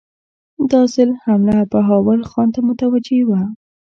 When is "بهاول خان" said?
1.71-2.47